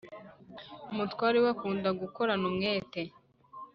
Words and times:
umutware 0.91 1.37
we 1.43 1.49
akunda 1.53 1.89
gukorana 2.01 2.45
umwete. 2.51 3.01